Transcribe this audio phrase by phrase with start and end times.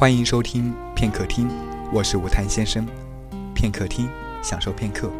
[0.00, 1.46] 欢迎收听片刻听，
[1.92, 2.86] 我是吴谈先生。
[3.54, 4.08] 片刻听，
[4.42, 5.10] 享受片刻。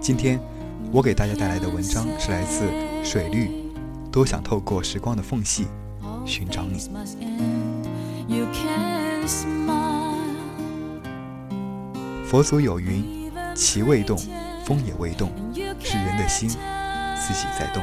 [0.00, 0.40] 今天
[0.90, 2.64] 我给大家带来的文章是来自
[3.04, 3.48] 水绿，
[4.10, 5.68] 多想透过时光的缝隙
[6.26, 6.90] 寻找你。
[12.26, 14.18] 佛祖有云：其未动，
[14.66, 15.30] 风也未动，
[15.78, 17.80] 是人的心自己在动。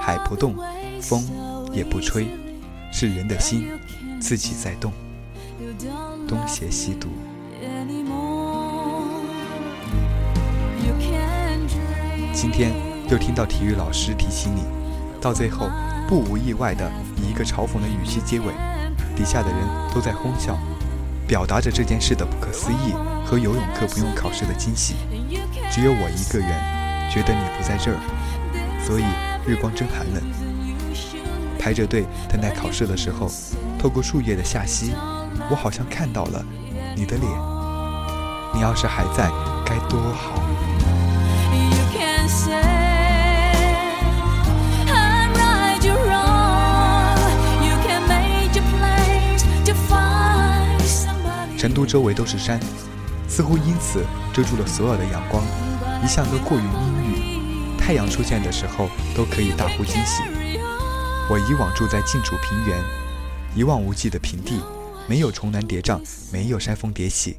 [0.00, 0.54] 海不动，
[1.02, 1.20] 风
[1.72, 2.28] 也不吹，
[2.92, 3.66] 是人的心
[4.20, 4.92] 自己在动。
[6.28, 7.08] 东邪西毒。
[12.32, 12.72] 今天
[13.10, 14.62] 又听到体育老师提醒你，
[15.20, 15.68] 到最后
[16.08, 18.52] 不无意外的以一个嘲讽的语气结尾，
[19.16, 19.58] 底下的人
[19.94, 20.56] 都在哄笑。
[21.26, 22.92] 表达着这件事的不可思议
[23.24, 24.94] 和游泳课不用考试的惊喜，
[25.70, 26.48] 只有我一个人
[27.08, 27.98] 觉得你不在这儿，
[28.84, 29.04] 所以
[29.46, 30.49] 日光真寒冷。
[31.60, 33.30] 排着队等待考试的时候，
[33.78, 34.94] 透过树叶的下隙，
[35.50, 36.42] 我好像看到了
[36.96, 37.30] 你的脸。
[38.54, 39.30] 你要是还在，
[39.64, 40.40] 该多好。
[51.58, 52.58] 成都周围都是山，
[53.28, 55.44] 似乎因此遮住了所有的阳光，
[56.02, 57.76] 一向都过于阴郁。
[57.78, 60.22] 太阳出现的时候，都可以大呼惊喜。
[61.30, 62.76] 我以往住在晋楚平原，
[63.54, 64.60] 一望无际的平地，
[65.06, 66.00] 没有重峦叠嶂，
[66.32, 67.36] 没有山峰叠起，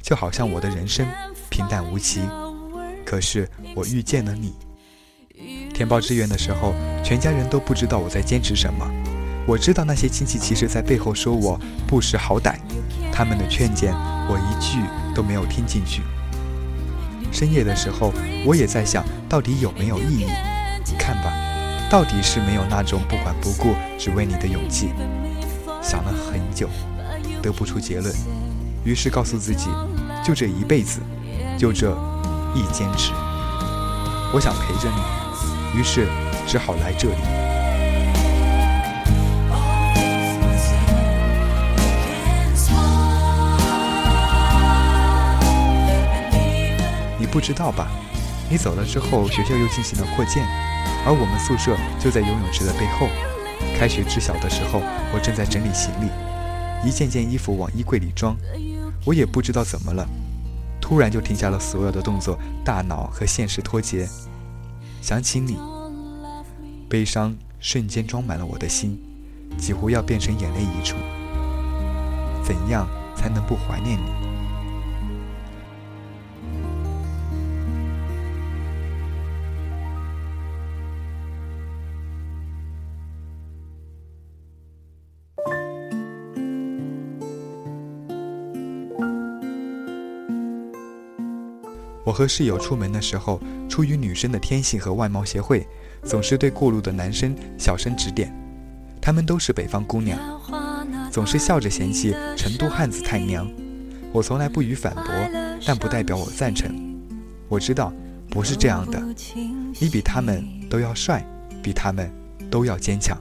[0.00, 1.06] 就好像我的人生
[1.50, 2.22] 平淡无奇。
[3.04, 4.54] 可是我遇见了你。
[5.74, 6.72] 填报志愿的时候，
[7.04, 8.90] 全家人都不知道我在坚持什么。
[9.46, 12.56] 我知道那些亲戚其实在背后说我不识好歹。
[13.12, 13.92] 他们的劝谏，
[14.30, 14.78] 我一句
[15.14, 16.00] 都没有听进去。
[17.30, 18.14] 深夜的时候，
[18.46, 20.26] 我也在想，到底有没有意义？
[20.98, 21.30] 看吧，
[21.90, 24.90] 到底是没有那种不管不顾只为你的勇气。
[25.82, 26.68] 想了很久，
[27.42, 28.14] 得不出结论，
[28.84, 29.68] 于是告诉自己，
[30.24, 31.00] 就这一辈子，
[31.58, 31.90] 就这
[32.54, 33.12] 一坚持。
[34.32, 36.06] 我想陪着你，于是
[36.46, 37.16] 只好来这里。
[47.18, 47.88] 你不知道吧？
[48.48, 50.46] 你走了之后，学校又进行了扩建，
[51.06, 53.08] 而我们宿舍就在游泳池的背后。
[53.78, 54.80] 开学知晓的时候，
[55.12, 58.36] 我正在整理行李，一件件衣服往衣柜里装。
[59.04, 60.06] 我也不知道怎么了，
[60.80, 64.08] 突然就停下了所有的动作，大脑和现实脱节。
[65.00, 65.58] 想起你，
[66.88, 68.98] 悲伤瞬间装满了我的心，
[69.56, 70.96] 几乎要变成眼泪溢出。
[72.42, 74.29] 怎样才能不怀念你？
[92.10, 95.64] 我和室友出门的时候，出于女生的天性和外貌协会，
[96.02, 98.34] 总是对过路的男生小声指点。
[99.00, 100.18] 他们都是北方姑娘，
[101.12, 103.48] 总是笑着嫌弃成都汉子太娘。
[104.10, 105.04] 我从来不予反驳，
[105.64, 106.74] 但不代表我赞成。
[107.48, 107.92] 我知道
[108.28, 109.00] 不是这样的，
[109.78, 111.24] 你比他们都要帅，
[111.62, 112.12] 比他们
[112.50, 113.16] 都要坚强。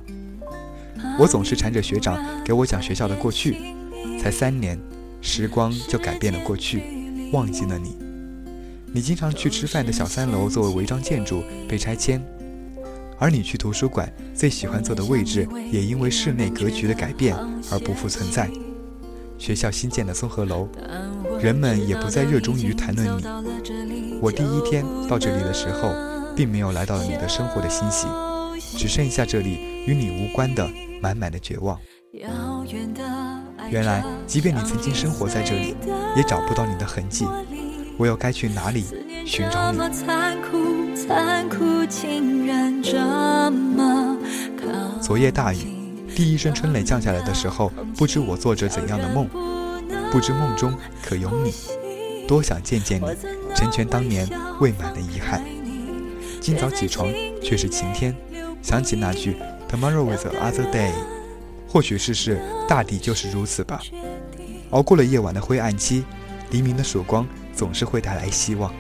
[1.20, 3.56] 我总是缠着学长给我讲学校的过去，
[4.20, 4.80] 才三年，
[5.22, 8.09] 时光就改变了过去，忘记了你。
[8.92, 12.22] 你经常去吃饭的小三楼作为违章建筑被拆迁，
[13.20, 17.36] 而你去图书馆最喜欢坐的位置也因为室内格局的改变
[17.72, 18.50] 而不复存在。
[19.38, 20.68] 学校新建的综合楼，
[21.40, 24.18] 人们也不再热衷于谈论你。
[24.22, 25.94] 我第一天到这里的时候，
[26.36, 28.08] 并没有来到你的生活的欣喜，
[28.78, 30.68] 只剩下这里与你无关的
[31.02, 31.80] 满满的绝望。
[33.72, 35.76] 原来，即便你曾经生活在这里，
[36.18, 37.26] 也找不到你的痕迹。
[38.00, 38.86] 我又该去哪里
[39.26, 39.78] 寻找你？
[45.02, 45.58] 昨夜大雨，
[46.16, 49.28] 第一声春雷降下来的时候，不知我做着怎样的梦，
[50.14, 51.54] 不知梦中可有你，
[52.26, 53.08] 多想见见你，
[53.54, 54.26] 成全当年
[54.62, 55.44] 未满的遗憾。
[56.40, 57.10] 今早起床
[57.44, 58.16] 却是晴天，
[58.62, 59.36] 想起那句
[59.70, 60.94] Tomorrow is another day，
[61.68, 63.82] 或许世事大抵就是如此吧。
[64.70, 66.06] 熬过了夜晚的灰暗期，
[66.50, 67.28] 黎明的曙光。
[67.60, 68.74] 总是会带来希望，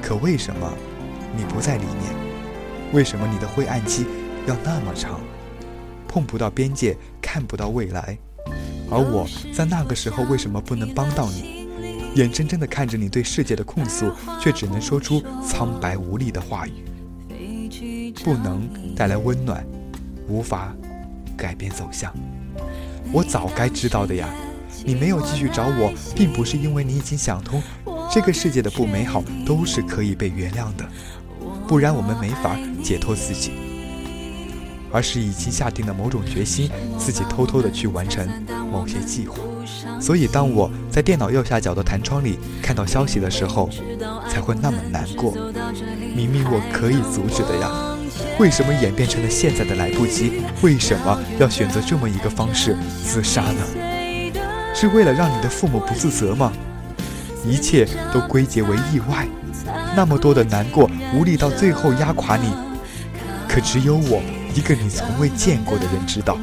[0.00, 0.72] 可为什么
[1.36, 2.10] 你不在里面？
[2.94, 4.06] 为什么你的灰暗期
[4.46, 5.20] 要那么长，
[6.08, 8.16] 碰不到边界，看不到未来？
[8.90, 11.68] 而我在那个时候为什么不能帮到你？
[12.14, 14.10] 眼睁睁地看着你对世界的控诉，
[14.40, 18.66] 却只能说出苍白无力的话语，不能
[18.96, 19.62] 带来温暖，
[20.28, 20.74] 无法
[21.36, 22.10] 改变走向。
[23.12, 24.30] 我早该知道的呀。
[24.84, 27.62] 你没有继续找我，并不是因为你已经想通，
[28.10, 30.84] 这个世界的不美好都是可以被原谅的，
[31.66, 33.52] 不然我们没法解脱自己，
[34.90, 38.26] 而是已经下定了某种决心，自己偷偷的去完成
[38.70, 39.38] 某些计划。
[40.00, 43.70] 所以，当我在电脑右下角的弹窗里看到消息的时候，
[44.28, 45.32] 才会那么难过。
[46.14, 47.70] 明明我可以阻止的呀，
[48.40, 50.42] 为什么演变成了现在的来不及？
[50.60, 53.91] 为什么要选择这么一个方式自杀呢？
[54.74, 56.52] 是为了让你的父母不自责吗？
[57.44, 59.26] 一切都归结为意外，
[59.96, 62.52] 那么多的难过无力到最后压垮你，
[63.48, 64.22] 可只有我
[64.54, 66.38] 一个你从未见过的人知道。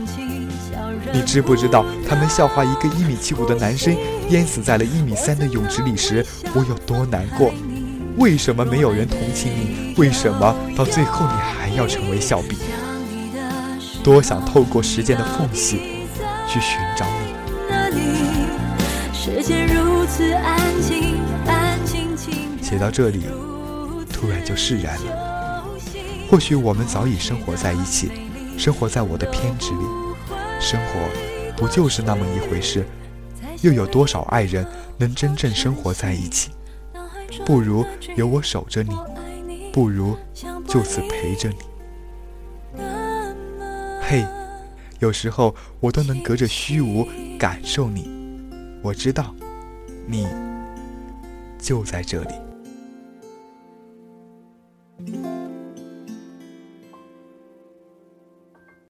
[1.12, 3.96] 你知不知道他们笑话一个一米七五的男生
[4.30, 6.24] 淹死在了一米三的泳池里时，
[6.54, 7.52] 我有多难过？
[8.18, 9.96] 为什么没有人同情你？
[9.98, 12.60] 为什么到最后你还要成为笑柄？
[14.04, 16.08] 多想透过时间的缝隙
[16.48, 17.29] 去寻找你。
[22.62, 23.24] 写到这里，
[24.12, 25.66] 突然就释然了。
[26.30, 28.12] 或许我们早已生活在一起，
[28.58, 29.80] 生活在我的偏执里。
[30.60, 31.00] 生活
[31.58, 32.86] 不就是那么一回事？
[33.62, 34.66] 又有多少爱人
[34.98, 36.52] 能真正生活在一起？
[37.46, 38.96] 不如有我守着你，
[39.74, 40.16] 不如
[40.68, 41.56] 就此陪着你。
[44.02, 44.26] 嘿，
[45.00, 47.08] 有时候我都能隔着虚无
[47.38, 48.10] 感受你。
[48.82, 49.34] 我知道，
[50.06, 50.28] 你
[51.58, 52.49] 就在这里。